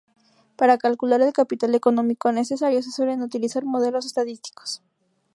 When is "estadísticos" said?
4.07-4.81